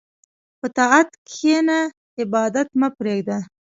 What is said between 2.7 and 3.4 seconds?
مه پرېږده.